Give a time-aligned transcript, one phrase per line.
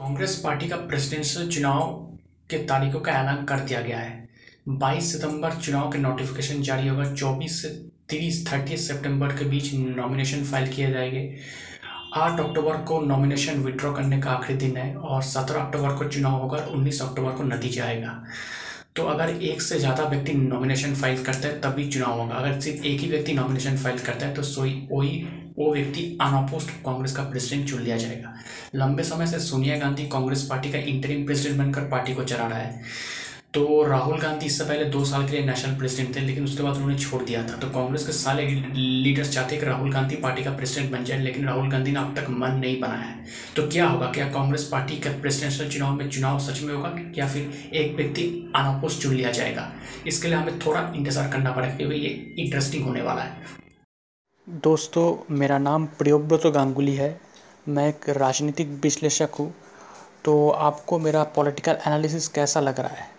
[0.00, 1.80] Congress party का presidential चुनाव
[2.50, 4.28] के तारीखों का ऐलान कर दिया गया है।
[4.68, 7.68] 22 सितंबर चुनाव के नोटिफिकेशन जारी होगा। 24 से
[8.08, 11.36] 30 30 सितंबर के बीच नॉमिनेशन फ़ाइल किए जाएँगे।
[12.16, 16.32] 8 अक्टूबर को नॉमिनेशन विड्रॉ करने का आखिरी दिन है और 17 अक्टूबर को चुनाव
[16.32, 18.24] होगा और 19 अक्टूबर को नतीजा आएगा।
[18.96, 22.84] तो अगर एक से ज़्यादा व्यक्ति नॉमिनेशन फ़ाइल करता है तभी चुनाव होगा। अगर सिर्फ़
[22.86, 25.22] एक ही व्यक्ति नॉमिनेशन फ़ाइल करता है तो सोई वही
[25.58, 28.34] वो व्यक्ति अनऑपोस्ट कांग्रेस का प्रेसिडेंट चुन लिया जाएगा।
[28.74, 32.58] लंबे समय से सोनिया गांधी कांग्रेस पार्टी का इंटरिम प्रेसिडेंट बनकर पार्टी को चला रहा
[32.58, 32.82] है।
[33.54, 36.74] तो राहुल गांधी इससे पहले दो साल के लिए नेशनल प्रेसिडेंट थे, लेकिन उसके बाद
[36.74, 40.44] उन्होंने छोड़ दिया था। तो कांग्रेस के सारे लीडर्स चाहते हैं कि राहुल गांधी पार्टी
[40.44, 43.24] का प्रेसिडेंट बन जाए, लेकिन राहुल गांधी ने अब तक मन नहीं बनाया है।
[43.56, 44.10] तो क्या होगा?
[44.12, 48.52] क्या कांग्रेस पार्टी का प्रेसिडेंशियल चुनाव में चुनाव सच में होगा या फिर एक व्यक्ति
[48.56, 49.70] अनअपोज चुन लिया जाएगा?
[50.06, 53.58] इसके लिए हमें थोड़ा इंतज़ार करना पड़ेगा क्योंकि ये इंटरेस्टिंग होने वाला है।
[54.46, 57.18] दोस्तों, मेरा नाम प्रियोव्रत गांगुली है।
[57.68, 59.54] मैं एक राजनीतिक विश्लेषक हूँ।
[60.24, 63.18] तो आपको मेरा पॉलिटिकल एनालिसिस कैसा लग रहा है?